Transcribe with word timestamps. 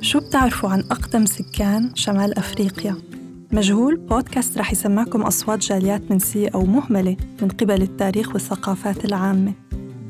شو 0.00 0.20
بتعرفوا 0.20 0.70
عن 0.70 0.80
أقدم 0.80 1.26
سكان 1.26 1.90
شمال 1.94 2.38
أفريقيا؟ 2.38 2.96
مجهول 3.52 3.96
بودكاست 3.96 4.58
رح 4.58 4.72
يسمعكم 4.72 5.22
أصوات 5.22 5.58
جاليات 5.58 6.10
منسية 6.10 6.48
أو 6.54 6.64
مهملة 6.64 7.16
من 7.42 7.48
قبل 7.48 7.82
التاريخ 7.82 8.32
والثقافات 8.32 9.04
العامة. 9.04 9.52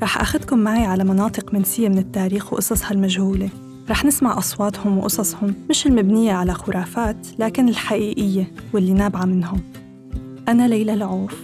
رح 0.01 0.21
أخذكم 0.21 0.59
معي 0.59 0.85
على 0.85 1.03
مناطق 1.03 1.53
منسية 1.53 1.89
من 1.89 1.97
التاريخ 1.97 2.53
وقصصها 2.53 2.91
المجهولة. 2.91 3.49
رح 3.89 4.05
نسمع 4.05 4.37
أصواتهم 4.37 4.97
وقصصهم 4.97 5.53
مش 5.69 5.87
المبنية 5.87 6.33
على 6.33 6.53
خرافات 6.53 7.27
لكن 7.39 7.69
الحقيقية 7.69 8.51
واللي 8.73 8.93
نابعة 8.93 9.25
منهم. 9.25 9.61
أنا 10.47 10.67
ليلى 10.67 10.93
العوف 10.93 11.35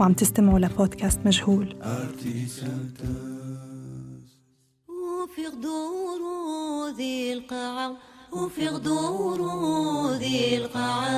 وعم 0.00 0.12
تستمعوا 0.12 0.58
لبودكاست 0.58 1.20
مجهول. 1.26 1.74
وفي 5.34 5.46
غدور 5.46 6.90
ذي 6.96 7.32
القاع 7.32 7.92
وفي 8.32 8.68
غدور 8.68 9.40
ذي 10.12 10.56
القاع 10.56 11.08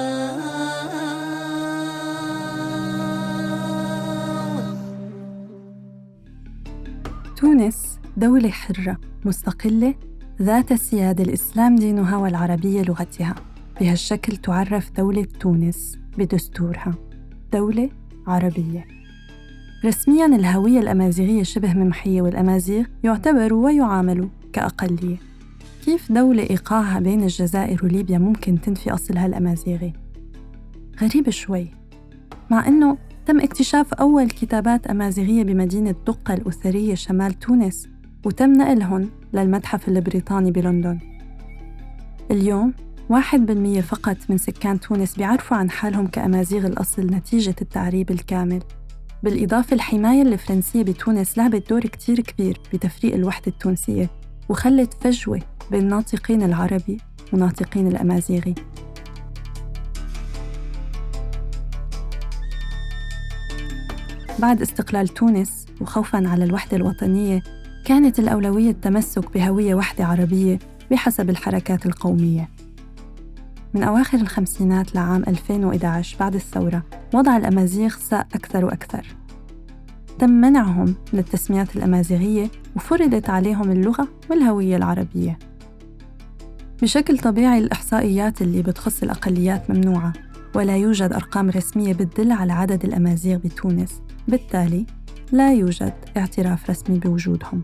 تونس 7.37 7.99
دولة 8.17 8.51
حرة 8.51 8.99
مستقلة 9.25 9.95
ذات 10.43 10.73
السيادة 10.73 11.25
الإسلام 11.25 11.77
دينها 11.77 12.17
والعربية 12.17 12.83
لغتها. 12.83 13.35
بهالشكل 13.81 14.37
تعرف 14.37 14.91
دولة 14.91 15.27
تونس 15.41 15.99
بدستورها. 16.19 16.95
دولة 17.53 17.91
عربية. 18.27 18.96
رسمياً 19.85 20.27
الهوية 20.27 20.81
الأمازيغية 20.81 21.43
شبه 21.43 21.75
ممحية 21.75 22.23
والأمازيغ 22.23 22.85
يعتبروا 23.05 23.65
ويعاملوا 23.65 24.29
كأقلية 24.53 25.17
كيف 25.85 26.13
دولة 26.13 26.43
إيقاعها 26.43 27.01
بين 27.01 27.23
الجزائر 27.23 27.85
وليبيا 27.85 28.19
ممكن 28.19 28.61
تنفي 28.61 28.95
أصلها 28.95 29.27
الأمازيغي؟ 29.27 29.93
غريب 31.03 31.31
شوي. 31.31 31.71
مع 32.51 32.69
أنه 32.69 32.99
تم 33.27 33.41
اكتشاف 33.41 33.95
أول 33.95 34.29
كتابات 34.29 34.87
أمازيغية 34.87 35.43
بمدينة 35.43 35.95
دقة 36.07 36.35
الأثرية 36.35 36.95
شمال 36.95 37.39
تونس 37.39 37.89
وتم 38.25 38.53
نقلهن 38.53 39.09
للمتحف 39.33 39.89
البريطاني 39.89 40.51
بلندن. 40.51 40.99
اليوم 42.31 42.75
واحد 43.09 43.47
بالمية 43.47 43.81
فقط 43.81 44.17
من 44.29 44.39
سكان 44.39 44.81
تونس 44.81 45.17
بيعرفوا 45.17 45.57
عن 45.57 45.71
حالهم 45.71 46.07
كأمازيغ 46.07 46.67
الأصل 46.67 47.07
نتيجة 47.07 47.55
التعريب 47.63 48.11
الكامل. 48.11 48.63
بالإضافة 49.27 49.75
الحماية 49.75 50.23
الفرنسية 50.23 50.83
بتونس 50.83 51.39
لعبت 51.39 51.71
دور 51.71 51.81
كتير 51.81 52.21
كبير 52.21 52.61
بتفريق 52.73 53.15
الوحدة 53.15 53.47
التونسية 53.47 54.11
وخلت 54.49 54.95
فجوة 54.95 55.41
بين 55.71 55.89
ناطقين 55.89 56.43
العربي 56.43 56.99
وناطقين 57.33 57.87
الأمازيغي. 57.87 58.55
بعد 64.39 64.63
استقلال 64.63 65.09
تونس 65.09 65.67
وخوفاً 65.81 66.29
على 66.29 66.45
الوحدة 66.45 66.77
الوطنية 66.77 67.43
كانت 67.85 68.19
الأولوية 68.19 68.71
التمسك 68.71 69.33
بهوية 69.35 69.75
وحدة 69.75 70.05
عربية 70.05 70.59
بحسب 70.91 71.31
الحركات 71.31 71.87
القومية. 71.87 72.56
من 73.77 73.83
أواخر 73.83 74.19
الخمسينات 74.19 74.95
لعام 74.95 75.23
2011 75.29 76.17
بعد 76.21 76.35
الثورة 76.35 76.83
وضع 77.15 77.37
الأمازيغ 77.37 77.89
ساء 77.89 78.27
أكثر 78.35 78.65
وأكثر. 78.65 79.07
تم 80.19 80.31
منعهم 80.31 80.95
من 81.13 81.19
التسميات 81.19 81.77
الأمازيغية 81.77 82.51
وفرضت 82.77 83.31
عليهم 83.31 83.71
اللغة 83.71 84.09
والهوية 84.31 84.77
العربية. 84.77 85.39
بشكل 86.83 87.19
طبيعي 87.19 87.59
الإحصائيات 87.59 88.43
اللي 88.43 88.63
بتخص 88.63 89.03
الأقليات 89.03 89.71
ممنوعة 89.71 90.13
ولا 90.55 90.77
يوجد 90.77 91.13
أرقام 91.13 91.51
رسمية 91.51 91.93
بتدل 91.93 92.33
على 92.33 92.53
عدد 92.53 92.85
الأمازيغ 92.85 93.39
بتونس. 93.39 94.03
بالتالي 94.29 94.87
لا 95.33 95.53
يوجد 95.53 95.95
اعتراف 96.17 96.71
رسمي 96.71 96.99
بوجودهم. 96.99 97.63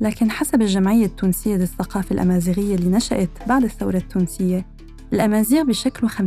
لكن 0.00 0.30
حسب 0.30 0.62
الجمعية 0.62 1.06
التونسية 1.06 1.56
للثقافة 1.56 2.14
الأمازيغية 2.14 2.74
اللي 2.74 2.90
نشأت 2.90 3.30
بعد 3.48 3.64
الثورة 3.64 3.96
التونسية 3.96 4.77
الأمازيغ 5.12 5.62
بشكلوا 5.62 6.10
50% 6.10 6.20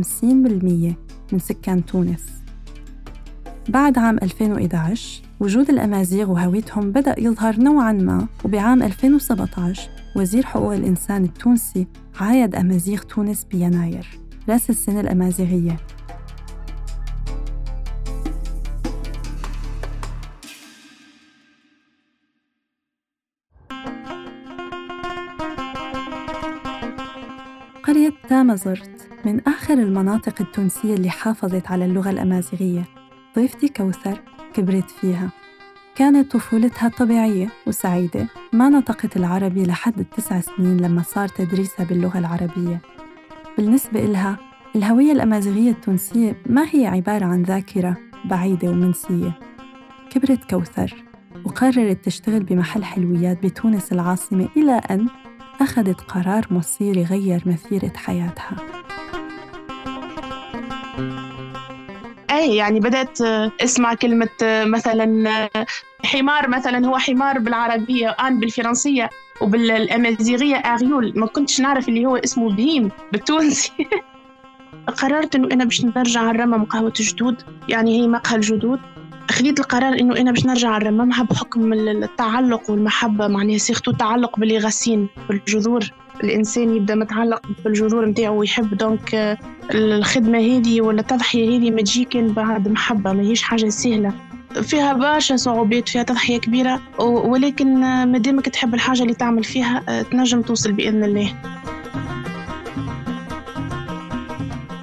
من 1.32 1.38
سكان 1.38 1.84
تونس. 1.84 2.24
بعد 3.68 3.98
عام 3.98 4.18
2011 4.22 5.22
وجود 5.40 5.70
الأمازيغ 5.70 6.30
وهويتهم 6.30 6.92
بدأ 6.92 7.14
يظهر 7.18 7.60
نوعاً 7.60 7.92
ما 7.92 8.26
وبعام 8.44 8.82
2017 8.82 9.90
وزير 10.16 10.46
حقوق 10.46 10.74
الإنسان 10.74 11.24
التونسي 11.24 11.86
عايد 12.20 12.54
أمازيغ 12.54 12.98
تونس 13.02 13.44
بيناير 13.44 14.06
رأس 14.48 14.70
السنة 14.70 15.00
الأمازيغية. 15.00 15.76
قرية 27.92 28.12
تامزرت 28.28 29.08
من 29.24 29.40
آخر 29.48 29.74
المناطق 29.74 30.34
التونسية 30.40 30.94
اللي 30.94 31.10
حافظت 31.10 31.70
على 31.70 31.84
اللغة 31.84 32.10
الأمازيغية. 32.10 32.84
ضيفتي 33.36 33.68
كوثر 33.68 34.20
كبرت 34.54 34.90
فيها. 34.90 35.30
كانت 35.94 36.32
طفولتها 36.32 36.88
طبيعية 36.88 37.48
وسعيدة. 37.66 38.28
ما 38.52 38.68
نطقت 38.68 39.16
العربي 39.16 39.62
لحد 39.62 39.98
التسع 39.98 40.40
سنين 40.40 40.76
لما 40.76 41.02
صار 41.02 41.28
تدريسها 41.28 41.86
باللغة 41.86 42.18
العربية. 42.18 42.80
بالنسبة 43.56 44.04
إلها 44.04 44.38
الهوية 44.76 45.12
الأمازيغية 45.12 45.70
التونسية 45.70 46.36
ما 46.46 46.66
هي 46.72 46.86
عبارة 46.86 47.24
عن 47.24 47.42
ذاكرة 47.42 47.96
بعيدة 48.24 48.68
ومنسية. 48.68 49.38
كبرت 50.10 50.50
كوثر 50.50 51.04
وقررت 51.44 52.04
تشتغل 52.04 52.42
بمحل 52.42 52.84
حلويات 52.84 53.46
بتونس 53.46 53.92
العاصمة 53.92 54.48
إلى 54.56 54.72
أن 54.72 55.08
أخذت 55.62 56.00
قرار 56.00 56.46
مصيري 56.50 57.04
غير 57.04 57.42
مسيرة 57.46 57.92
حياتها. 57.96 58.56
أي 62.30 62.56
يعني 62.56 62.80
بدأت 62.80 63.20
أسمع 63.60 63.94
كلمة 63.94 64.28
مثلا 64.42 65.48
حمار 66.04 66.48
مثلا 66.48 66.86
هو 66.86 66.98
حمار 66.98 67.38
بالعربية 67.38 68.08
آن 68.08 68.40
بالفرنسية 68.40 69.10
وبالأمازيغية 69.40 70.56
أغيول. 70.56 71.12
ما 71.16 71.26
كنتش 71.26 71.60
نعرف 71.60 71.88
اللي 71.88 72.06
هو 72.06 72.16
اسمه 72.16 72.56
بهيم 72.56 72.90
بالتونسي. 73.12 73.72
قررت 75.00 75.34
إنه 75.34 75.48
أنا 75.52 75.64
باش 75.64 75.84
نرجع 75.84 76.20
على 76.20 76.30
الرمم 76.30 76.64
قهوة 76.64 76.92
جدود. 76.96 77.42
يعني 77.68 78.00
هي 78.00 78.08
مقهى 78.08 78.36
الجدود. 78.36 78.80
خذيت 79.32 79.60
القرار 79.60 80.00
إنه 80.00 80.16
أنا 80.16 80.30
باش 80.30 80.46
نرجع 80.46 80.76
الرمام 80.76 81.08
بحكم 81.08 81.72
التعلق 81.72 82.70
والمحبة 82.70 83.28
معناها 83.28 83.58
سيختو 83.58 83.90
التعلق 83.90 84.38
باللي 84.38 84.58
غاسين 84.58 85.08
بالجذور. 85.28 85.92
الإنسان 86.24 86.76
يبدأ 86.76 86.94
متعلق 86.94 87.42
بالجذور 87.64 88.06
نتاعو 88.06 88.38
ويحب 88.40 88.74
دونك 88.74 89.38
الخدمة 89.74 90.38
هذه 90.38 90.80
ولا 90.80 91.00
التضحية 91.00 91.58
هذه 91.58 91.70
ما 91.70 91.82
تجي 91.82 92.04
كان 92.04 92.32
بعد 92.32 92.68
محبة 92.68 93.12
ما 93.12 93.22
هيش 93.22 93.42
حاجة 93.42 93.68
سهلة. 93.68 94.12
فيها 94.62 94.92
برشا 94.92 95.36
صعوبات 95.36 95.88
فيها 95.88 96.02
تضحية 96.02 96.38
كبيرة 96.38 96.80
ولكن 96.98 97.80
ما 97.80 98.18
دامك 98.18 98.48
تحب 98.48 98.74
الحاجة 98.74 99.02
اللي 99.02 99.14
تعمل 99.14 99.44
فيها 99.44 100.02
تنجم 100.02 100.42
توصل 100.42 100.72
بإذن 100.72 101.04
الله. 101.04 101.34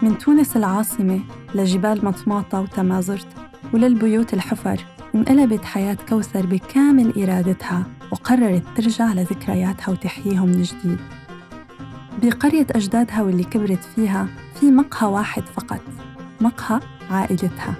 من 0.02 0.18
تونس 0.18 0.58
العاصمة 0.58 1.20
لجبال 1.56 2.06
مطماطة 2.06 2.62
وتمازرت. 2.62 3.28
وللبيوت 3.74 4.34
الحفر 4.34 4.86
انقلبت 5.16 5.66
حياة 5.66 5.98
كوثر 6.10 6.46
بكامل 6.46 7.24
إرادتها 7.24 7.84
وقررت 8.12 8.64
ترجع 8.76 9.14
لذكرياتها 9.14 9.92
وتحييهم 9.92 10.50
من 10.50 10.62
جديد. 10.62 10.98
بقرية 12.24 12.68
أجدادها 12.72 13.22
واللي 13.22 13.44
كبرت 13.44 13.84
فيها 13.96 14.28
في 14.60 14.72
مقهى 14.72 15.10
واحد 15.10 15.44
فقط 15.44 15.82
مقهى 16.42 16.80
عائلتها. 17.12 17.76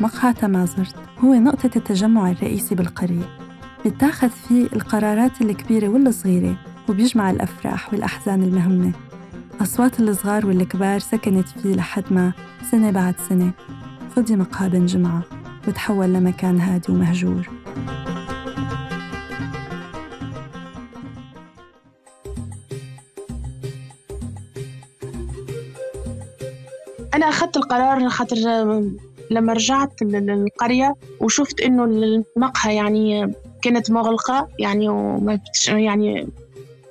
مقهى 0.00 0.32
تمازرت 0.32 0.94
هو 1.18 1.34
نقطة 1.34 1.70
التجمع 1.76 2.30
الرئيسي 2.30 2.74
بالقرية. 2.74 3.38
بتاخذ 3.86 4.30
فيه 4.30 4.66
القرارات 4.66 5.42
الكبيرة 5.42 5.88
والصغيرة 5.88 6.56
وبيجمع 6.88 7.30
الأفراح 7.30 7.92
والأحزان 7.92 8.42
المهمة. 8.42 8.92
أصوات 9.62 10.00
الصغار 10.00 10.46
والكبار 10.46 10.98
سكنت 10.98 11.48
فيه 11.48 11.74
لحد 11.74 12.04
ما 12.10 12.32
سنة 12.70 12.90
بعد 12.90 13.14
سنة. 13.28 13.52
فضي 14.16 14.36
مقهى 14.36 14.68
بن 14.68 14.86
جمعة 14.86 15.22
وتحول 15.68 16.12
لمكان 16.12 16.60
هادي 16.60 16.92
ومهجور. 16.92 17.48
أنا 27.14 27.28
أخذت 27.28 27.56
القرار 27.56 28.08
خاطر 28.08 28.36
لما 29.30 29.52
رجعت 29.52 30.02
للقرية 30.02 30.94
وشفت 31.20 31.60
إنه 31.60 31.84
المقهى 31.84 32.74
يعني 32.76 33.34
كانت 33.62 33.90
مغلقة 33.90 34.48
يعني 34.58 34.88
وما 34.88 35.40
يعني 35.68 36.28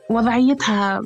وضعيتها 0.09 1.01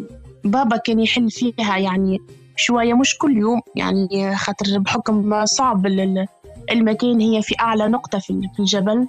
بابا 0.47 0.77
كان 0.77 0.99
يحل 0.99 1.31
فيها 1.31 1.77
يعني 1.77 2.19
شوية 2.55 2.94
مش 2.94 3.17
كل 3.17 3.38
يوم 3.38 3.61
يعني 3.75 4.35
خاطر 4.35 4.79
بحكم 4.79 5.45
صعب 5.45 5.85
المكان 6.71 7.19
هي 7.21 7.41
في 7.41 7.55
أعلى 7.59 7.88
نقطة 7.88 8.19
في 8.19 8.41
الجبل. 8.59 9.07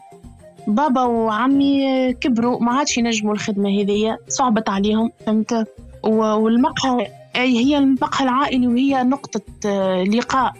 بابا 0.67 1.03
وعمي 1.03 2.13
كبروا 2.13 2.61
ما 2.63 2.73
عادش 2.73 2.99
ينجموا 2.99 3.33
الخدمة 3.33 3.81
هذية 3.81 4.19
صعبت 4.29 4.69
عليهم 4.69 5.11
فهمت؟ 5.27 5.67
والمقهى 6.05 7.07
هي 7.37 7.79
المقهى 7.79 8.25
العائلي 8.25 8.67
وهي 8.67 9.03
نقطة 9.03 9.41
آه، 9.67 10.03
لقاء. 10.03 10.53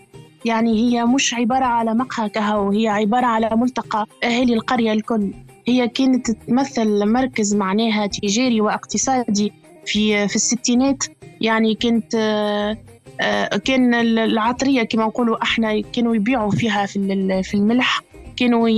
يعني 0.45 0.73
هي 0.79 1.05
مش 1.05 1.35
عبارة 1.35 1.65
على 1.65 1.95
مقهى 1.95 2.29
كهو 2.29 2.71
هي 2.71 2.89
عبارة 2.89 3.27
على 3.27 3.51
ملتقى 3.53 4.07
أهالي 4.25 4.55
القرية 4.55 4.93
الكل. 4.93 5.33
هي 5.67 5.89
كانت 5.89 6.31
تمثل 6.31 7.07
مركز 7.07 7.55
معناها 7.55 8.07
تجاري 8.07 8.61
واقتصادي. 8.61 9.53
في 9.89 10.29
في 10.29 10.37
الستينات. 10.37 11.05
يعني 11.41 11.75
كانت 11.75 12.15
آه، 12.15 12.79
آه، 13.21 13.57
كان 13.57 13.95
العطرية 13.95 14.83
كما 14.83 15.05
نقولوا 15.05 15.43
أحنا 15.43 15.81
كانوا 15.81 16.15
يبيعوا 16.15 16.51
فيها 16.51 16.87
في 16.87 17.43
في 17.43 17.55
الملح. 17.55 18.03
كانوا 18.37 18.69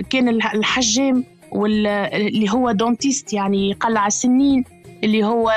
كان 0.00 0.28
الحجام 0.28 1.24
واللي 1.52 2.50
هو 2.50 2.72
دونتيست 2.72 3.32
يعني 3.32 3.70
يقلع 3.70 4.06
السنين 4.06 4.64
اللي 5.04 5.24
هو 5.24 5.52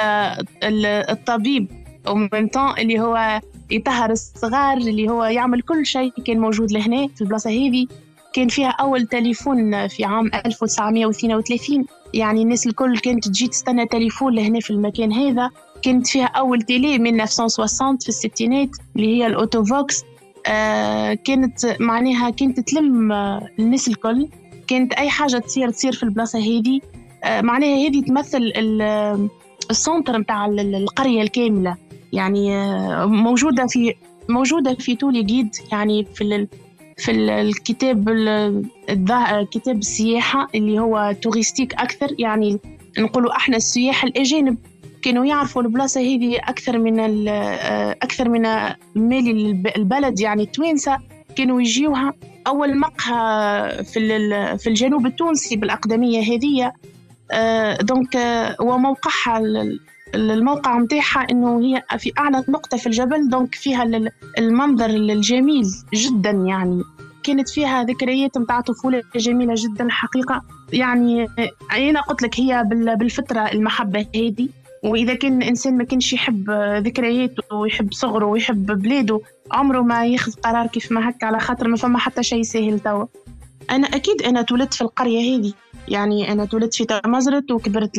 الطبيب 1.10 1.68
ومن 2.08 2.50
اللي 2.80 3.00
هو 3.00 3.42
يطهر 3.72 4.12
الصغار 4.12 4.78
اللي 4.78 5.10
هو 5.10 5.24
يعمل 5.24 5.62
كل 5.62 5.86
شيء 5.86 6.12
كان 6.26 6.40
موجود 6.40 6.72
لهنا 6.72 7.08
في 7.08 7.22
البلاصة 7.22 7.50
هذه. 7.50 7.88
كان 8.34 8.48
فيها 8.48 8.70
أول 8.70 9.08
تليفون 9.08 9.88
في 9.88 10.06
عام 10.06 10.32
1932 10.46 11.86
يعني 12.14 12.42
الناس 12.42 12.68
الكل 12.68 12.98
كانت 12.98 13.28
تجي 13.28 13.48
تستنى 13.48 13.86
تليفون 13.86 14.34
لهنا 14.36 14.60
في 14.60 14.70
المكان 14.70 15.14
هذا. 15.14 15.50
كانت 15.82 16.08
فيها 16.08 16.26
أول 16.26 16.62
télé 16.62 17.00
من 17.00 17.22
1960 17.22 17.98
في 17.98 18.10
الستينات 18.10 18.70
اللي 18.96 19.08
هي 19.08 19.28
ال 19.28 19.35
autofocus. 19.35 20.04
آه 20.48 21.14
كانت 21.14 21.76
معناها 21.80 22.30
كانت 22.30 22.60
تلم 22.60 23.12
آه 23.12 23.48
الناس 23.60 23.88
الكل. 23.88 24.28
كانت 24.68 24.94
أي 24.94 25.10
حاجة 25.10 25.38
تصير 25.38 25.70
تصير 25.70 25.92
في 25.92 26.04
البلاصة 26.04 26.40
هذه. 26.40 26.80
آه 27.24 27.42
معناها 27.42 27.88
هذه 27.88 28.02
تمثل 28.02 28.52
ال 29.72 29.79
centre 29.79 30.18
نتاع 30.18 30.46
القرية 30.46 31.22
الكاملة. 31.22 31.76
يعني 32.14 32.56
آه 32.56 33.06
موجودة 33.06 33.68
في 33.68 33.94
موجودة 34.30 34.74
في 34.74 34.96
tous 34.96 35.24
les 35.24 35.35
guides 35.35 35.56
يعني 35.72 36.06
في 36.14 36.48
في 37.02 37.12
الكتاب 37.12 38.10
كتاب 39.52 39.78
السياحة 39.78 40.48
اللي 40.56 40.80
هو 40.80 41.16
touristique 41.22 41.74
أكثر. 41.74 42.16
يعني 42.20 42.60
نقولوا 43.00 43.36
أحنا 43.36 43.58
السياح 43.58 44.04
الأجانب 44.04 44.58
كانوا 45.02 45.26
يعرفوا 45.26 45.62
البلاصة 45.62 46.02
هذه 46.02 46.38
أكثر 46.38 46.78
من 46.78 47.00
آه، 47.30 47.92
أكثر 47.92 48.30
من 48.30 48.42
مالي 48.96 49.32
البلد. 49.76 50.20
يعني 50.20 50.44
التوانسة 50.44 50.98
كانوا 51.36 51.62
يجيوها. 51.62 52.14
أول 52.48 52.80
مقهى 52.80 53.84
في 53.84 54.00
في 54.58 54.68
الجنوب 54.68 55.06
التونسي 55.06 55.56
بالأقدمية 55.56 56.22
هذه 56.22 56.72
donc 57.82 58.16
آه، 58.16 58.56
وموقعها 58.60 59.40
الموقع 60.16 60.78
متاعها 60.78 61.28
إنه 61.32 61.62
هي 61.62 61.84
في 61.98 62.12
أعلى 62.20 62.44
نقطة 62.50 62.78
في 62.78 62.88
الجبل 62.88 63.30
donc 63.30 63.56
فيها 63.56 63.84
المنظر 64.38 64.90
الجميل 64.90 65.66
جدا 65.94 66.32
يعني. 66.32 66.84
كانت 67.24 67.50
فيها 67.50 67.84
ذكريات 67.84 68.38
متاع 68.38 68.62
طفولة 68.62 69.04
جميلة 69.16 69.54
جدا 69.58 69.86
الحقيقة 69.86 70.42
يعني 70.74 71.28
أنا 71.72 72.02
قلت 72.02 72.22
لك 72.22 72.40
هي 72.40 72.64
بالفترة 72.70 73.40
المحبة 73.40 74.06
هذه. 74.16 74.50
وإذا 74.84 75.14
كان 75.14 75.42
الإنسان 75.42 75.78
ما 75.78 75.84
كانش 75.84 76.14
يحب 76.14 76.52
ذكرياته 76.86 77.56
ويحب 77.56 77.94
صغره 77.94 78.26
ويحب 78.26 78.66
بلاده 78.66 79.20
عمره 79.52 79.82
ما 79.82 80.06
ياخذ 80.06 80.34
قرار 80.34 80.68
كيف 80.68 80.92
ما 80.92 81.10
هكا 81.10 81.26
على 81.28 81.40
خاطر 81.40 81.68
ما 81.68 81.78
فما 81.78 82.00
حتى 82.00 82.24
شيء 82.24 82.44
سهل 82.44 82.80
توا. 82.80 83.06
أنا 83.72 83.88
أكيد 83.88 84.22
أنا 84.22 84.42
تولدت 84.42 84.74
في 84.74 84.82
القرية 84.82 85.38
هذه. 85.38 85.54
يعني 85.92 86.32
أنا 86.32 86.46
تولدت 86.46 86.74
في 86.74 86.86
تمازرت 86.86 87.52
وكبرت 87.52 87.96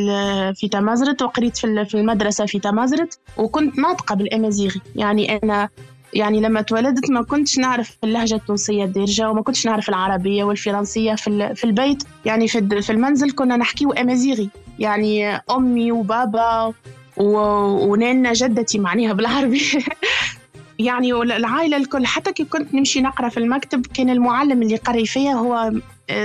في 0.54 0.68
تمازرت 0.72 1.22
وقريت 1.22 1.56
في 1.56 1.94
المدرسة 1.94 2.46
في 2.46 2.58
تمازرت 2.58 3.18
وكنت 3.36 3.78
ناطقة 3.78 4.14
بالأمازيغي 4.14 4.80
يعني 4.96 5.38
أنا 5.42 5.68
يعني 6.14 6.40
لما 6.40 6.60
اتولدت 6.60 7.10
ما 7.10 7.22
كنتش 7.22 7.58
نعرف 7.58 7.96
اللهجة 8.04 8.34
التونسية 8.34 8.84
الدارجة 8.84 9.30
وما 9.30 9.42
كنتش 9.42 9.66
نعرف 9.66 9.88
العربية 9.88 10.44
والفرنسية 10.44 11.14
في, 11.14 11.54
في 11.54 11.64
البيت. 11.64 12.04
يعني 12.24 12.48
في, 12.48 12.90
المنزل 12.90 13.30
كنا 13.32 13.56
نحكيو 13.56 13.92
أمازيغي 13.92 14.48
يعني 14.78 15.36
أمي 15.36 15.92
وبابا 15.92 16.74
ونانا 17.16 18.32
جدتي 18.32 18.78
معناها 18.78 19.12
بالعربي. 19.12 19.62
يعني 20.78 21.12
العائلة 21.12 21.76
الكل. 21.76 22.06
حتى 22.06 22.32
كي 22.32 22.44
كنت 22.44 22.74
نمشي 22.74 23.00
نقرأ 23.00 23.28
في 23.28 23.36
المكتب 23.36 23.86
كان 23.86 24.10
المعلم 24.10 24.62
اللي 24.62 24.76
قري 24.76 25.06
فيا 25.06 25.32
هو 25.32 25.72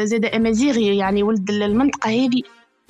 زاد 0.04 0.26
أمازيغي 0.26 0.98
يعني 0.98 1.24
ولد 1.24 1.50
المنطقة 1.50 2.10
هذه. 2.10 2.42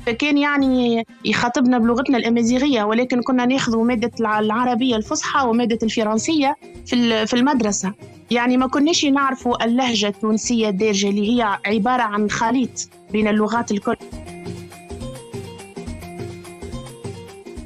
فكان 0.06 0.38
يعني 0.38 1.06
يخاطبنا 1.26 1.78
بلغتنا 1.78 2.18
الأمازيغية 2.18 2.84
ولكن 2.84 3.22
كنا 3.22 3.46
ناخذ 3.46 3.78
مادة 3.78 4.12
العربية 4.20 4.96
الفصحى 4.96 5.48
ومادة 5.48 5.80
الفرنسية 5.84 6.56
في 6.86 7.26
في 7.26 7.34
المدرسة. 7.34 7.94
يعني 8.32 8.58
ما 8.58 8.68
كناش 8.68 9.06
نعرفوا 9.06 9.66
اللهجة 9.66 10.08
التونسية 10.08 10.70
الدارجة 10.70 11.10
اللي 11.10 11.38
هي 11.38 11.60
عبارة 11.66 12.02
عن 12.02 12.30
خليط 12.30 12.90
بين 13.12 13.28
اللغات 13.28 13.72
الكل. 13.72 13.96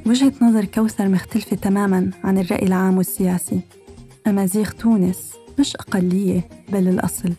وجهة 0.06 0.32
نظر 0.42 0.64
كوثر 0.64 1.08
مختلفة 1.08 1.56
تماما 1.56 2.10
عن 2.24 2.38
الرأي 2.38 2.66
العام 2.66 2.96
والسياسي. 2.96 3.60
أمازيغ 4.26 4.70
تونس 4.70 5.32
مش 5.58 5.76
أقلية 5.76 6.48
بل 6.68 6.88
الأصل. 6.88 7.32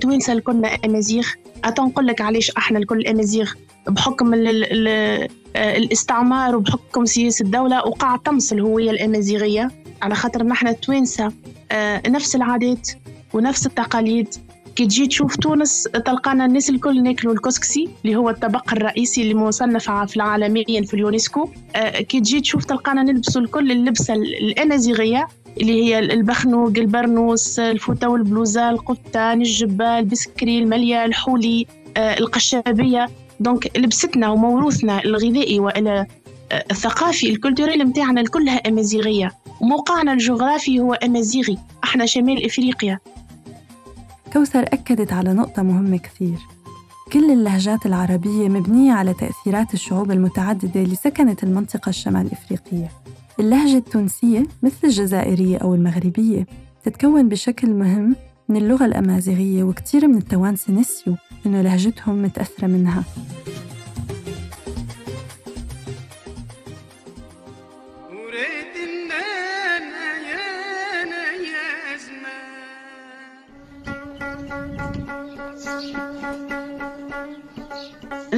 توانسة 0.00 0.32
الكل 0.32 0.66
أمازيغ 0.66 1.26
أتنقل 1.64 2.06
لك 2.06 2.20
علاش 2.20 2.50
إحنا 2.50 2.78
الكل 2.78 3.06
أمازيغ 3.06 3.52
بحكم 3.88 4.34
ال 4.34 4.48
ال 4.48 5.28
الاستعمار 5.56 6.56
وبحكم 6.56 7.04
سياسة 7.04 7.44
الدولة 7.44 7.78
وقع 7.86 8.16
طمس 8.16 8.52
الهوية 8.52 8.90
الأمازيغية 8.90 9.70
على 10.02 10.14
خاطر 10.14 10.42
نحن 10.42 10.68
التوانسة 10.68 11.32
آه، 11.72 12.02
نفس 12.08 12.36
العادات 12.36 12.90
ونفس 13.32 13.66
التقاليد. 13.66 14.28
كي 14.76 14.86
تجي 14.86 15.06
تشوف 15.06 15.36
تونس 15.36 15.82
تلقانا 15.82 16.44
الناس 16.44 16.70
الكل 16.70 17.02
ناكلوا 17.02 17.34
الكسكسي 17.34 17.88
اللي 18.04 18.16
هو 18.16 18.30
الطبق 18.30 18.72
الرئيسي 18.72 19.22
اللي 19.22 19.34
مصنف 19.34 19.90
في 19.90 20.16
العالميا 20.16 20.82
في 20.82 20.94
اليونسكو. 20.94 21.48
آه، 21.76 22.00
كي 22.00 22.20
تجي 22.20 22.40
تشوف 22.40 22.64
تلقانا 22.64 23.02
نلبسوا 23.02 23.40
الكل 23.42 23.72
اللبسة 23.72 24.14
الأمازيغية 24.14 25.28
اللي 25.60 25.84
هي 25.84 25.98
البخنوق 25.98 26.72
البرنوس 26.78 27.58
الفوطة 27.58 28.08
والبلوزة 28.08 28.70
القطان 28.70 29.40
الجبة 29.40 29.98
البسكري 29.98 30.58
المليا 30.58 31.04
الحولي 31.04 31.66
آه، 31.96 32.18
القشابية. 32.18 33.08
donc 33.40 33.78
لبستنا 33.78 34.28
وموروثنا 34.28 35.04
الغذائي 35.04 35.60
والى 35.60 36.06
آه، 36.52 36.64
الثقافي 36.70 37.30
الكولتوريل 37.30 37.84
متاعنا 37.84 38.24
كلها 38.24 38.56
أمازيغية. 38.56 39.32
وموقعنا 39.60 40.12
الجغرافي 40.12 40.80
هو 40.80 40.94
أمازيغي 40.94 41.58
إحنا 41.84 42.06
شمال 42.06 42.44
إفريقيا. 42.44 42.98
كوثر 44.32 44.62
أكدت 44.62 45.12
على 45.12 45.32
نقطة 45.32 45.62
مهمة 45.62 45.98
كثير. 45.98 46.38
كل 47.12 47.30
اللهجات 47.30 47.86
العربية 47.86 48.48
مبنية 48.48 48.92
على 48.92 49.14
تأثيرات 49.14 49.74
الشعوب 49.74 50.10
المتعددة 50.10 50.80
اللي 50.80 50.94
سكنت 50.94 51.42
المنطقة 51.42 51.88
الشمال 51.88 52.32
إفريقية. 52.32 52.99
اللهجة 53.40 53.76
التونسية 53.76 54.46
مثل 54.62 54.78
الجزائرية 54.84 55.56
أو 55.56 55.74
المغربية 55.74 56.46
تتكون 56.84 57.28
بشكل 57.28 57.70
مهم 57.70 58.16
من 58.48 58.56
اللغة 58.56 58.84
الأمازيغية 58.84 59.62
وكتير 59.62 60.08
من 60.08 60.16
التوانسة 60.16 60.72
نسيوا 60.72 61.16
إنه 61.46 61.62
لهجتهم 61.62 62.22
متأثرة 62.22 62.66
منها. 62.66 63.04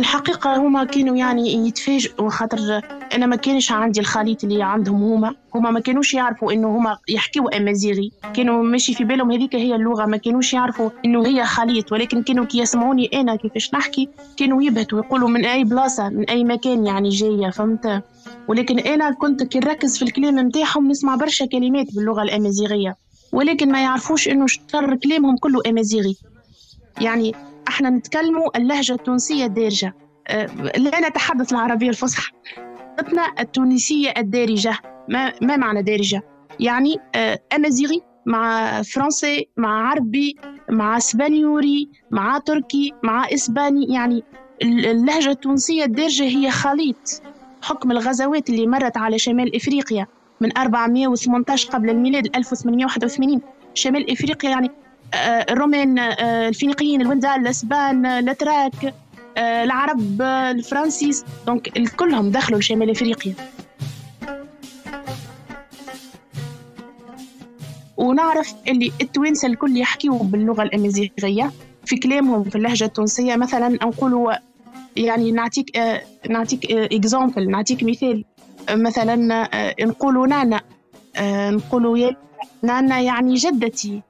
الحقيقة 0.02 0.56
هما 0.56 0.84
كانوا 0.84 1.16
يعني 1.16 1.68
يتفاجئوا 1.68 2.30
خاطر 2.30 2.80
أنا 3.14 3.26
ما 3.26 3.36
كانش 3.36 3.72
عندي 3.72 4.00
الخليط 4.00 4.44
اللي 4.44 4.62
عندهم 4.62 5.02
هما. 5.02 5.34
هما 5.54 5.70
ما 5.70 5.80
كانوش 5.80 6.14
يعرفوا 6.14 6.52
إنه 6.52 6.76
هما 6.76 6.96
يحكيوا 7.08 7.56
أمازيغي. 7.56 8.12
كانوا 8.34 8.62
ماشي 8.62 8.94
في 8.94 9.04
بالهم 9.04 9.32
هذيك 9.32 9.56
هي 9.56 9.74
اللغة 9.74 10.06
ما 10.06 10.16
كانوش 10.16 10.52
يعرفوا 10.52 10.90
إنه 11.04 11.26
هي 11.26 11.44
خليط. 11.44 11.92
ولكن 11.92 12.22
كانوا 12.22 12.44
كي 12.44 12.58
يسمعوني 12.58 13.10
أنا 13.14 13.36
كيفاش 13.36 13.74
نحكي 13.74 14.08
كانوا 14.36 14.62
يبهتوا 14.62 14.98
يقولوا 14.98 15.28
من 15.28 15.44
أي 15.44 15.64
بلاصة 15.64 16.08
من 16.08 16.30
أي 16.30 16.44
مكان 16.44 16.86
يعني 16.86 17.08
جاية 17.08 17.50
فهمت؟ 17.50 18.02
ولكن 18.48 18.78
أنا 18.78 19.10
كنت 19.10 19.42
كي 19.42 19.58
نركز 19.58 19.98
في 19.98 20.04
الكلام 20.04 20.38
نتاعهم 20.38 20.88
نسمع 20.88 21.16
برشا 21.16 21.46
كلمات 21.46 21.86
باللغة 21.94 22.22
الأمازيغية. 22.22 22.96
ولكن 23.32 23.72
ما 23.72 23.82
يعرفوش 23.82 24.28
إنه 24.28 24.46
شطر 24.46 24.96
كلامهم 24.96 25.36
كله 25.36 25.60
أمازيغي. 25.66 26.16
يعني 27.00 27.34
إحنا 27.68 27.90
نتكلموا 27.90 28.58
اللهجة 28.58 28.92
التونسية 28.92 29.44
الدارجة 29.44 29.94
آه، 30.28 30.46
لا 30.76 31.08
نتحدث 31.08 31.52
العربية 31.52 31.88
الفصحى. 31.88 32.32
لغتنا 32.98 33.32
التونسية 33.40 34.14
الدارجة 34.16 34.76
ما, 35.08 35.32
ما 35.42 35.56
معنى 35.56 35.82
دارجة؟ 35.82 36.22
يعني 36.60 36.96
آه، 37.14 37.38
أمازيغي 37.56 38.02
مع 38.26 38.82
فرنسي 38.82 39.48
مع 39.56 39.88
عربي 39.88 40.36
مع 40.70 40.96
إسبانيوري 40.96 41.88
مع 42.10 42.38
تركي 42.38 42.92
مع 43.02 43.26
إسباني. 43.34 43.94
يعني 43.94 44.24
اللهجة 44.62 45.30
التونسية 45.30 45.84
الدارجة 45.84 46.24
هي 46.24 46.50
خليط 46.50 47.22
حكم 47.62 47.90
الغزوات 47.90 48.50
اللي 48.50 48.66
مرت 48.66 48.96
على 48.96 49.18
شمال 49.18 49.56
إفريقيا 49.56 50.06
من 50.40 50.58
418 50.58 51.70
قبل 51.70 51.90
الميلاد 51.90 52.36
1881 52.36 53.40
شمال 53.74 54.10
إفريقيا 54.12 54.50
يعني 54.50 54.70
الرومان 55.14 55.98
آه، 55.98 56.48
الفينيقيين 56.48 57.00
الوندال 57.00 57.46
الأتراك 58.06 58.94
آه، 59.36 59.64
العرب 59.64 60.22
الفرنسيس. 60.22 61.24
donc 61.46 61.68
كلهم 61.96 62.30
دخلوا 62.30 62.58
لشمال 62.58 62.90
إفريقيا. 62.90 63.34
ونعرف 67.96 68.54
اللي 68.68 68.92
التوانسة 69.00 69.48
الكل 69.48 69.76
يحكيوا 69.76 70.18
باللغة 70.18 70.62
الأمازيغية. 70.62 71.52
في 71.84 71.96
كلامهم 71.96 72.44
في 72.44 72.56
اللهجة 72.56 72.84
التونسية 72.84 73.36
مثلا 73.36 73.68
نقولوا 73.68 74.32
يعني 74.96 75.32
نعطيك 75.32 75.76
آه 75.76 76.02
نعطيك 76.30 76.72
exemple 76.72 77.42
آه 77.42 77.50
نعطيك 77.50 77.82
مثال. 77.82 78.24
آه 78.68 78.74
مثلا 78.74 79.44
آه 79.54 79.74
نقولوا 79.80 80.26
نانا 80.26 80.60
آه 81.16 81.50
نقولوا 81.50 81.98
يا 81.98 82.16
نانا 82.62 83.00
يعني 83.00 83.34
جدتي. 83.34 84.02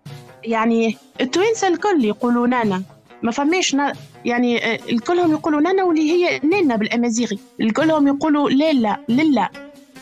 يعني 0.45 0.97
التوانسة 1.21 1.69
الكل 1.69 2.05
يقولوا 2.05 2.47
نانا. 2.47 2.83
ما 3.23 3.31
فماش 3.31 3.77
يعني 4.25 4.65
آه 4.75 4.79
الكلهم 4.93 5.31
يقولوا 5.31 5.61
نانا 5.61 5.85
واللي 5.85 6.11
هي 6.13 6.41
نانا 6.45 6.77
بالأمازيغي. 6.77 7.39
الكلهم 7.61 8.07
يقولوا 8.07 8.51
ليلا 8.51 8.97
للا 9.09 9.49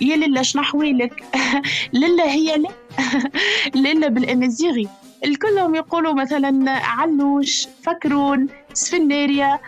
يا 0.01 0.17
للا 0.17 0.43
شنحويلك 0.43 1.25
للا 1.93 2.25
هي 2.35 2.57
لا. 2.57 2.69
للا 3.85 4.09
بالأمازيغي. 4.09 4.89
الكلهم 5.25 5.75
يقولوا 5.75 6.13
مثلا 6.13 6.71
علوش 6.71 7.69
فكرون 7.83 8.47
سفناريا 8.75 9.59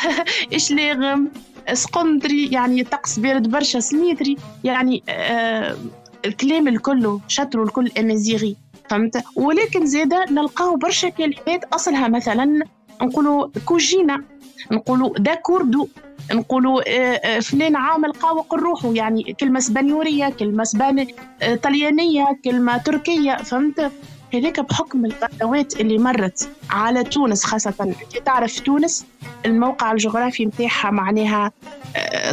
إشلاغم 0.54 1.28
سقندري 1.72 2.46
يعني 2.46 2.84
طقس 2.84 3.18
بارد 3.18 3.50
برشا 3.50 3.80
سنيتري 3.80 4.36
يعني 4.64 5.02
آه 5.08 5.76
الكلام 6.24 6.68
الكل 6.68 7.18
شطروا 7.28 7.64
الكل 7.64 7.90
أمازيغي. 7.98 8.56
فهمت؟ 8.90 9.24
ولكن 9.36 9.86
زيادة 9.86 10.24
نلقاو 10.30 10.76
برشا 10.76 11.08
كلمات 11.08 11.64
أصلها 11.72 12.08
مثلا 12.08 12.62
نقولوا 13.02 13.48
كوجينا 13.64 14.24
نقولوا 14.72 15.18
d'accordo 15.18 15.88
نقولوا 16.32 16.82
آه، 16.86 17.14
آه، 17.14 17.40
فلان 17.40 17.76
عامل 17.76 18.12
قاوق 18.12 18.54
روحه 18.54 18.92
يعني 18.92 19.36
كلمة 19.40 19.58
اسبانيورية 19.58 20.28
كلمة 20.28 20.62
اسباني 20.62 21.14
آه، 21.42 21.54
طليانية 21.54 22.26
كلمة 22.44 22.76
تركية 22.76 23.36
فهمت؟ 23.36 23.92
هذاك 24.34 24.60
بحكم 24.60 25.04
القنوات 25.04 25.80
اللي 25.80 25.98
مرت 25.98 26.48
على 26.70 27.04
تونس 27.04 27.44
خاصة. 27.44 27.74
انت 27.80 28.26
تعرف 28.26 28.60
تونس 28.60 29.06
الموقع 29.46 29.92
الجغرافي 29.92 30.46
متاعها 30.46 30.90
معناها 30.90 31.52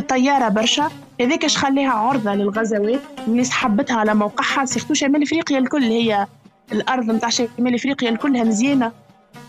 طيارة 0.10 0.50
برشا. 0.50 0.90
هذاك 1.22 1.46
اش 1.46 1.58
خليها 1.58 1.92
عرضة 1.92 2.34
للغزوات 2.34 3.02
الناس 3.28 3.52
حبتها 3.52 3.98
على 3.98 4.14
موقعها. 4.14 4.66
سيختو 4.66 4.94
شمال 4.94 5.24
إفريقيا 5.24 5.58
الكل 5.58 5.84
هي 5.84 6.28
الأرض 6.72 7.12
نتاع 7.12 7.30
شمال 7.30 7.76
إفريقيا 7.76 8.10
الكلها 8.10 8.44
مزيانة. 8.44 8.92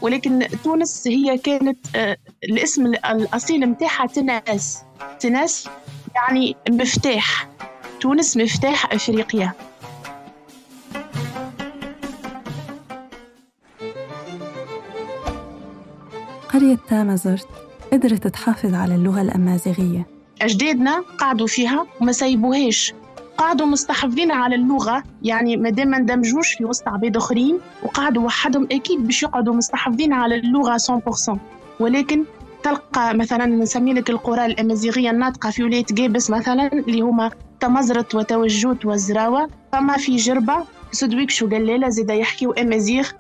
ولكن 0.01 0.47
تونس 0.65 1.09
هي 1.09 1.39
كانت 1.39 1.79
آه، 1.97 2.17
الاسم 2.45 2.87
الأصيل 2.87 3.67
متاعها 3.67 4.07
تناس. 4.07 4.79
تناس 5.21 5.69
يعني 6.15 6.57
مفتاح. 6.71 7.49
تونس 8.01 8.37
مفتاح 8.37 8.93
إفريقيا. 8.93 9.53
قرية 16.49 16.79
تامزرت 16.89 17.49
قدرت 17.93 18.27
تحافظ 18.27 18.75
على 18.75 18.95
اللغة 18.95 19.23
الأمازيغية. 19.23 20.07
أجدادنا 20.43 21.05
قعدوا 21.19 21.47
فيها 21.47 21.87
وما 22.01 22.13
سيبوهاش 22.13 22.95
قعدوا 23.39 23.67
مستحفظين 23.67 24.33
على 24.33 24.55
اللغة. 24.55 25.03
يعني 25.23 25.57
ما 25.57 25.71
دام 25.71 25.89
ما 25.89 25.97
اندمجوش 25.97 26.55
في 26.55 26.65
وسط 26.65 26.89
عباد 26.89 27.17
آخرين 27.17 27.59
وقعدوا 27.83 28.23
وحدهم 28.23 28.69
أكيد 28.73 29.07
باش 29.07 29.23
يقعدوا 29.23 29.55
مستحفظين 29.55 30.13
على 30.13 30.35
اللغة 30.35 30.77
100% 30.77 31.39
ولكن 31.81 32.25
تلقى 32.63 33.15
مثلا 33.15 33.47
نسمي 33.47 33.93
لك 33.93 34.11
القرى 34.11 34.47
الأمازيغية 34.47 35.11
الناطقة 35.11 35.51
في 35.51 35.63
ولاية 35.63 35.85
جابس 35.91 36.31
مثلا 36.31 36.73
اللي 36.73 37.01
هما 37.01 37.31
تمزرت 37.61 38.15
وتوجوت 38.15 38.87
وزراوة. 38.87 39.49
فما 39.73 39.97
في 39.97 40.17
جربة. 40.17 40.65
سدويك 40.93 41.31
شو 41.31 41.49
زيدا 41.89 42.15
يحكيوا 42.15 42.63
أمازيغ 42.63 43.11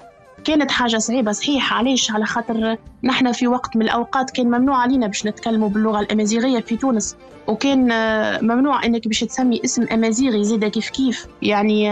كانت 0.46 0.70
حاجة 0.70 0.98
صعيبة 0.98 1.32
صحيح. 1.32 1.72
علاش؟ 1.72 2.10
على 2.10 2.26
خاطر 2.26 2.76
نحن 3.04 3.32
في 3.32 3.48
وقت 3.48 3.76
من 3.76 3.82
الأوقات 3.82 4.30
كان 4.30 4.46
ممنوع 4.46 4.76
علينا 4.76 5.06
باش 5.06 5.26
نتكلموا 5.26 5.68
باللغة 5.68 6.00
الأمازيغية 6.00 6.60
في 6.60 6.76
تونس. 6.76 7.16
وكان 7.46 7.92
آه، 7.92 8.40
ممنوع 8.40 8.84
إنك 8.84 9.08
باش 9.08 9.20
تسمي 9.20 9.60
اسم 9.64 9.86
أمازيغي 9.92 10.44
زيدا 10.44 10.68
كيف 10.68 10.90
كيف. 10.90 11.26
يعني 11.42 11.88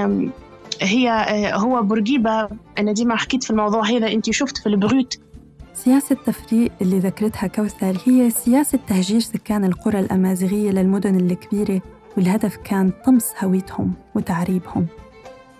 هي 0.80 1.10
آه، 1.10 1.56
هو 1.56 1.82
بورقيبة. 1.82 2.48
أنا 2.78 2.92
ديما 2.92 3.16
حكيت 3.16 3.44
في 3.44 3.50
الموضوع 3.50 3.86
هذا 3.86 4.12
انت 4.12 4.30
شفت 4.30 4.58
في 4.58 4.66
البروت 4.66 5.18
سياسة 5.74 6.12
التفريق 6.12 6.72
اللي 6.82 6.98
ذكرتها 6.98 7.46
كوثر 7.46 7.96
هي 8.06 8.30
سياسة 8.30 8.78
تهجير 8.86 9.20
سكان 9.20 9.64
القرى 9.64 10.00
الأمازيغية 10.00 10.70
للمدن 10.70 11.16
الكبيرة 11.16 11.80
والهدف 12.16 12.56
كان 12.56 12.92
طمس 13.06 13.32
هويتهم 13.44 13.92
وتعريبهم. 14.14 14.86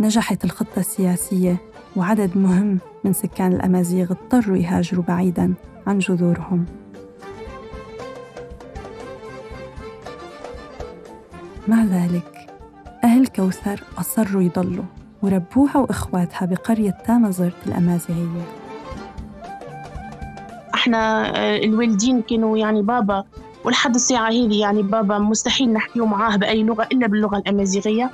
نجحت 0.00 0.44
الخطة 0.44 0.78
السياسية 0.78 1.56
وعدد 1.96 2.38
مهم 2.38 2.78
من 3.04 3.12
سكان 3.12 3.52
الأمازيغ 3.52 4.12
اضطروا 4.12 4.56
يهاجروا 4.56 5.04
بعيداً 5.08 5.54
عن 5.86 5.98
جذورهم. 5.98 6.66
مع 11.68 11.84
ذلك 11.84 12.46
أهل 13.04 13.26
كوثر 13.26 13.82
أصروا 13.98 14.42
يضلوا 14.42 14.84
وربوها 15.22 15.76
وإخواتها 15.76 16.46
بقرية 16.46 16.98
تامزرت 17.06 17.66
الأمازيغية. 17.66 18.42
إحنا 20.74 21.28
آه، 21.36 21.56
الوالدين 21.56 22.22
كانوا 22.22 22.58
يعني 22.58 22.82
بابا 22.82 23.24
ولحد 23.64 23.94
الساعة 23.94 24.28
هذه 24.28 24.60
يعني 24.60 24.82
بابا 24.82 25.18
مستحيل 25.18 25.72
نحكيه 25.72 26.06
معاه 26.06 26.36
بأي 26.36 26.62
لغة 26.62 26.88
إلا 26.92 27.06
باللغة 27.06 27.38
الأمازيغية. 27.38 28.10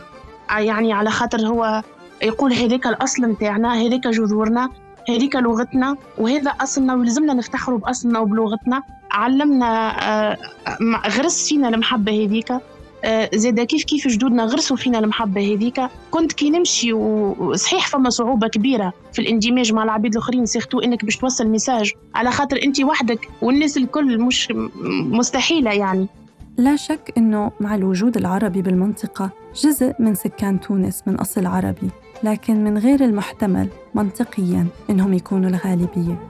آه، 0.50 0.58
يعني 0.58 0.92
على 0.92 1.10
خاطر 1.10 1.46
هو 1.46 1.82
يقول 2.22 2.52
هذاك 2.52 2.86
الأصل 2.86 3.22
متاعنا 3.22 3.74
هذاك 3.74 4.08
جذورنا 4.08 4.70
هذيك 5.08 5.36
لغتنا 5.36 5.96
وهذا 6.18 6.50
أصلنا 6.50 6.94
ولازمنا 6.94 7.32
نفتخروا 7.34 7.78
بأصلنا 7.78 8.18
وبلغتنا. 8.18 8.82
علمنا 9.10 9.96
آه، 10.30 10.36
غرس 11.08 11.48
فينا 11.48 11.68
المحبة 11.68 12.24
هذيك. 12.24 12.52
آه، 13.04 13.30
زاد 13.34 13.60
كيف 13.60 13.84
كيف 13.84 14.08
جدودنا 14.08 14.44
غرسوا 14.44 14.76
فينا 14.76 14.98
المحبة 14.98 15.54
هذيك. 15.54 15.80
كنت 16.10 16.32
كي 16.32 16.50
نمشي 16.50 16.92
وصحيح 16.92 17.88
فما 17.88 18.10
صعوبة 18.10 18.48
كبيرة 18.48 18.92
في 19.12 19.22
الاندماج 19.22 19.72
مع 19.72 19.82
العبيد 19.82 20.12
الآخرين 20.12 20.46
surtout 20.46 20.80
إنك 20.80 21.04
باش 21.04 21.16
توصل 21.16 21.46
message. 21.46 21.92
على 22.14 22.30
خاطر 22.30 22.62
أنت 22.62 22.80
وحدك 22.80 23.28
والناس 23.42 23.76
الكل 23.76 24.18
مش 24.18 24.48
مستحيلة 24.90 25.72
يعني. 25.72 26.06
لا 26.60 26.76
شك 26.76 27.12
أنه 27.16 27.52
مع 27.60 27.74
الوجود 27.74 28.16
العربي 28.16 28.62
بالمنطقة 28.62 29.30
جزء 29.54 29.94
من 29.98 30.14
سكان 30.14 30.60
تونس 30.60 31.02
من 31.06 31.14
أصل 31.14 31.46
عربي 31.46 31.90
لكن 32.22 32.64
من 32.64 32.78
غير 32.78 33.04
المحتمل 33.04 33.68
منطقيا 33.94 34.66
أنهم 34.90 35.14
يكونوا 35.14 35.50
الغالبية. 35.50 36.28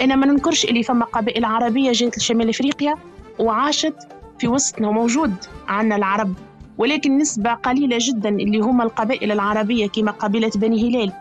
أنا 0.00 0.16
ما 0.16 0.26
ننكرش 0.26 0.64
اللي 0.64 0.82
فما 0.82 1.04
قبائل 1.04 1.44
عربية 1.44 1.92
جات 1.92 2.18
لشمال 2.18 2.48
إفريقيا 2.48 2.94
وعاشت 3.38 3.96
في 4.38 4.48
وسطنا 4.48 4.90
موجود 4.90 5.34
عنا 5.68 5.96
العرب 5.96 6.34
ولكن 6.78 7.18
نسبة 7.18 7.54
قليلة 7.54 7.98
جدا 8.00 8.28
اللي 8.28 8.60
هما 8.60 8.84
القبائل 8.84 9.32
العربية 9.32 9.88
كما 9.88 10.10
قبيلة 10.10 10.50
بني 10.54 10.88
هلال. 10.88 11.12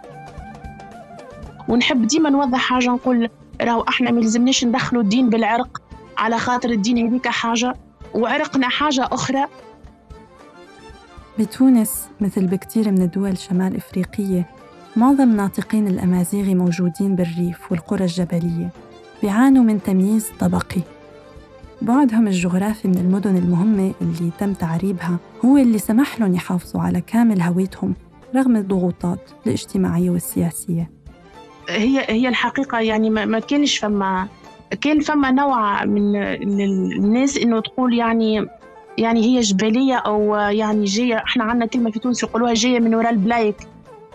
ونحب 1.69 2.07
ديما 2.07 2.29
نوضح 2.29 2.59
حاجة 2.59 2.89
نقول 2.89 3.29
راهو 3.63 3.81
إحنا 3.81 4.11
ما 4.11 4.19
لازمناش 4.19 4.65
ندخلوا 4.65 5.01
الدين 5.01 5.29
بالعرق 5.29 5.81
على 6.17 6.37
خاطر 6.37 6.69
الدين 6.69 7.07
هذيك 7.07 7.27
حاجة 7.27 7.73
وعرقنا 8.13 8.69
حاجة 8.69 9.07
أخرى. 9.11 9.45
بتونس 11.39 12.09
مثل 12.21 12.47
بكثير 12.47 12.91
من 12.91 13.01
الدول 13.01 13.37
شمال 13.37 13.75
إفريقية 13.75 14.45
معظم 14.95 15.35
ناطقين 15.35 15.87
الأمازيغي 15.87 16.55
موجودين 16.55 17.15
بالريف 17.15 17.71
والقرى 17.71 18.03
الجبلية 18.03 18.69
بيعانوا 19.21 19.63
من 19.63 19.83
تمييز 19.83 20.31
طبقي. 20.39 20.81
بعدهم 21.81 22.27
الجغرافي 22.27 22.87
من 22.87 22.97
المدن 22.97 23.37
المهمة 23.37 23.93
اللي 24.01 24.31
تم 24.39 24.53
تعريبها 24.53 25.17
هو 25.45 25.57
اللي 25.57 25.77
سمح 25.77 26.19
لهم 26.19 26.35
يحافظوا 26.35 26.81
على 26.81 27.01
كامل 27.01 27.41
هويتهم 27.41 27.95
رغم 28.35 28.55
الضغوطات 28.55 29.19
الاجتماعية 29.47 30.09
والسياسية. 30.09 31.00
هي 31.69 32.05
هي 32.09 32.27
الحقيقة 32.27 32.79
يعني 32.79 33.09
ما 33.09 33.39
كانش 33.39 33.77
فما 33.77 34.27
كان 34.81 34.99
فما 34.99 35.31
نوع 35.31 35.85
من 35.85 36.15
الناس 36.15 37.37
إنه 37.37 37.59
تقول 37.59 37.93
يعني 37.93 38.45
يعني 38.97 39.23
هي 39.23 39.39
جبلية 39.39 39.95
أو 39.95 40.35
يعني 40.35 40.85
جاية 40.85 41.17
إحنا 41.17 41.43
عندنا 41.43 41.65
كلمة 41.65 41.91
في 41.91 41.99
تونس 41.99 42.23
يقولوها 42.23 42.53
جاية 42.53 42.79
من 42.79 42.95
وراء 42.95 43.11
البلايك. 43.11 43.55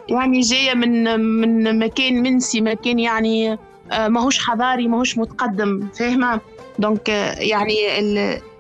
يعني 0.09 0.41
جاية 0.41 0.75
من 0.75 1.21
من 1.21 1.79
مكان 1.79 2.23
منسي 2.23 2.61
مكان 2.61 2.99
يعني 2.99 3.59
آه، 3.93 4.09
ماهوش 4.09 4.39
حضاري 4.39 4.89
ماهوش 4.89 5.19
متقدم 5.19 5.89
فاهمة؟ 5.99 6.41
donc 6.79 7.09
يعني 7.39 7.75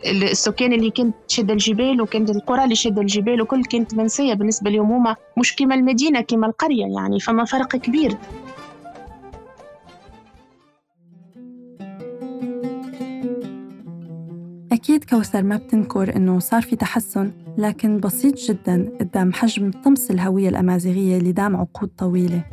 السكان 0.06 0.72
اللي 0.72 0.90
كانت 0.90 1.14
تشد 1.28 1.50
الجبال 1.50 2.00
وكانت 2.00 2.30
القرى 2.30 2.64
اللي 2.64 2.74
شد 2.74 2.98
الجبال 2.98 3.42
وكل 3.42 3.64
كانت 3.64 3.94
منسية 3.94 4.34
بالنسبة 4.34 4.70
لهم 4.70 4.92
هما 4.92 5.16
مش 5.36 5.56
كما 5.56 5.74
المدينة 5.74 6.20
كما 6.20 6.46
القرية 6.46 6.86
يعني 6.96 7.20
فما 7.20 7.44
فرق 7.44 7.76
كبير. 7.76 8.16
أكيد 14.86 15.04
كوثر 15.04 15.42
ما 15.42 15.56
بتنكر 15.56 16.16
إنه 16.16 16.38
صار 16.38 16.62
في 16.62 16.76
تحسن 16.76 17.32
لكن 17.58 18.00
بسيط 18.00 18.34
جدا 18.38 18.92
قدام 19.00 19.32
حجم 19.32 19.70
طمس 19.70 20.10
الهوية 20.10 20.48
الأمازيغية 20.48 21.18
اللي 21.18 21.32
دام 21.32 21.56
عقود 21.56 21.90
طويلة. 21.98 22.44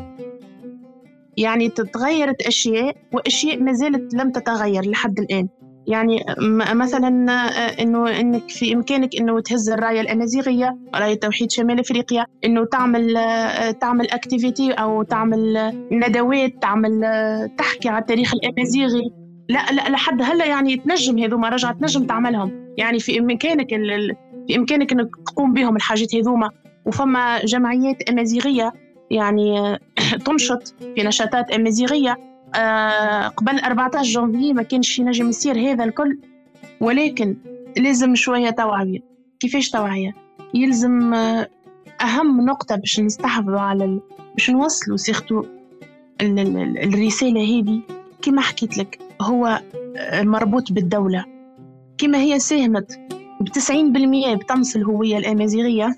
يعني 1.38 1.70
تتغيرت 1.70 2.42
أشياء 2.42 2.96
وأشياء 3.14 3.64
ما 3.64 3.74
زالت 3.74 4.14
لم 4.14 4.32
تتغير 4.32 4.90
لحد 4.90 5.20
الآن. 5.20 5.48
يعني 5.88 6.26
مثلا 6.74 7.08
إنه 7.82 8.20
إنك 8.20 8.50
في 8.50 8.74
إمكانك 8.74 9.16
إنه 9.16 9.40
تهز 9.40 9.70
الراية 9.70 10.02
الأمازيغية 10.02 10.78
رايه 10.96 11.20
توحيد 11.20 11.52
شمال 11.52 11.80
إفريقيا 11.80 12.26
إنه 12.46 12.66
تعمل 12.66 13.14
تعمل 13.82 14.12
اكتيفيتي 14.12 14.72
أو 14.72 15.04
تعمل 15.04 15.74
ندوات 15.92 16.52
تعمل 16.62 17.02
تحكي 17.58 17.90
على 17.90 18.02
التاريخ 18.02 18.34
الأمازيغي. 18.34 19.23
لا 19.50 19.72
لا 19.72 19.90
لحد 19.90 20.22
هلا 20.22 20.46
يعني 20.46 20.78
تنجم 20.78 21.20
هذوما 21.20 21.50
رجعت 21.50 21.80
تنجم 21.80 22.04
تعملهم. 22.04 22.74
يعني 22.78 23.00
في 23.00 23.20
إمكانك 23.20 23.70
في 24.48 24.56
إمكانك 24.56 24.92
إنك 24.92 25.10
تقوم 25.26 25.54
بهم 25.54 25.76
الحاجات 25.76 26.16
هذوما. 26.16 26.50
وفما 26.86 27.46
جمعيات 27.46 28.10
أمازيغية 28.10 28.74
يعني 29.12 29.80
تنشط 30.26 30.76
في 30.96 31.04
نشاطات 31.04 31.52
أمازيغية. 31.52 32.18
آه، 32.56 33.28
قبل 33.28 33.60
14 33.60 34.04
جونفي 34.04 34.54
ما 34.54 34.64
كانش 34.64 35.00
ينجم 35.00 35.30
يصير 35.30 35.60
هذا 35.60 35.84
الكل. 35.84 36.20
ولكن 36.82 37.36
لازم 37.78 38.16
شوية 38.16 38.50
توعية. 38.50 39.00
كيفاش 39.40 39.70
توعية؟ 39.70 40.16
يلزم 40.54 41.14
آه، 41.14 41.50
أهم 42.02 42.46
نقطة 42.46 42.76
باش 42.76 43.00
نستحفظوا 43.00 43.60
على. 43.60 44.00
باش 44.34 44.50
نوصلوا 44.50 44.98
سيختو 44.98 45.44
الرسالة 46.22 47.60
هذه. 47.60 47.82
كما 48.22 48.42
حكيت 48.42 48.78
لك 48.78 49.03
هو 49.22 49.62
آه، 49.98 50.22
مربوط 50.24 50.72
بالدولة. 50.72 51.26
كما 51.98 52.18
هي 52.18 52.40
ساهمت 52.40 53.00
بتسعين 53.42 53.92
بالمئة 53.92 54.36
بطمس 54.36 54.76
الهوية 54.76 55.18
الأمازيغية 55.18 55.96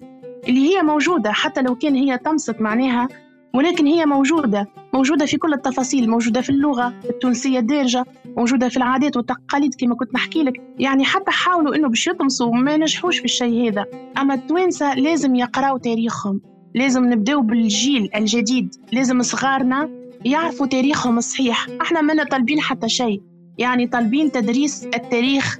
اللي 0.47 0.69
هي 0.69 0.81
موجودة 0.81 1.31
حتى 1.31 1.61
لو 1.61 1.75
كان 1.75 1.95
هي 1.95 2.17
طمست 2.17 2.61
معناها 2.61 3.07
ولكن 3.53 3.85
هي 3.85 4.05
موجودة. 4.05 4.67
موجودة 4.93 5.25
في 5.25 5.37
كل 5.37 5.53
التفاصيل 5.53 6.09
موجودة 6.09 6.41
في 6.41 6.49
اللغة 6.49 6.93
التونسية 7.09 7.59
الدارجة 7.59 8.05
موجودة 8.37 8.69
في 8.69 8.77
العادات 8.77 9.17
والتقاليد 9.17 9.75
كما 9.75 9.95
كنت 9.95 10.13
نحكي 10.13 10.43
لك. 10.43 10.61
يعني 10.79 11.05
حتى 11.05 11.31
حاولوا 11.31 11.75
إنه 11.75 11.89
باش 11.89 12.07
يطمسوا 12.07 12.55
ما 12.55 12.77
نجحوش 12.77 13.17
في 13.19 13.25
الشيء 13.25 13.69
هذا. 13.71 13.85
أما 14.17 14.33
التوانسة 14.33 14.93
لازم 14.93 15.35
يقراوا 15.35 15.77
تاريخهم. 15.77 16.41
لازم 16.75 17.05
نبدأو 17.05 17.41
بالجيل 17.41 18.09
الجديد 18.15 18.75
لازم 18.91 19.21
صغارنا 19.21 19.89
يعرفوا 20.25 20.67
تاريخهم 20.67 21.17
الصحيح 21.17 21.67
إحنا 21.81 22.01
ما 22.01 22.23
طالبين 22.23 22.59
حتى 22.59 22.89
شيء. 22.89 23.21
يعني 23.57 23.87
طالبين 23.87 24.31
تدريس 24.31 24.85
التاريخ. 24.85 25.59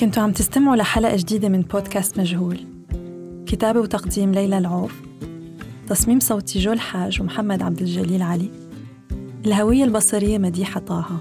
كنتوا 0.00 0.22
عم 0.22 0.32
تستمعوا 0.32 0.76
لحلقة 0.76 1.16
جديدة 1.16 1.48
من 1.48 1.60
بودكاست 1.60 2.18
مجهول. 2.18 2.58
كتابة 3.46 3.80
وتقديم 3.80 4.32
ليلى 4.32 4.58
العوف. 4.58 5.02
تصميم 5.88 6.20
صوتي 6.20 6.58
جو 6.58 6.72
الحاج 6.72 7.20
ومحمد 7.20 7.62
عبد 7.62 7.80
الجليل 7.80 8.22
علي. 8.22 8.50
الهوية 9.46 9.84
البصرية 9.84 10.38
مديحة 10.38 10.80
طه. 10.80 11.20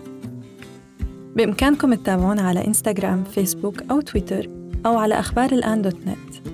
بإمكانكم 1.38 1.94
تتابعونا 1.94 2.42
على 2.42 2.68
إنستغرام 2.68 3.24
فيسبوك 3.24 3.82
أو 3.92 4.02
تويتر 4.02 4.50
أو 4.86 4.98
على 4.98 5.20
أخبار 5.20 5.52
الآن 5.52 5.82
دوت 5.82 5.98
نت. 6.08 6.48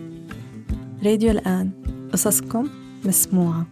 راديو 1.06 1.32
الآن 1.32 1.72
قصصكم 2.14 2.70
مسموعة. 3.06 3.66